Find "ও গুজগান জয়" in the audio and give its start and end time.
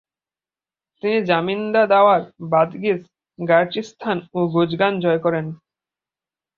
4.33-5.19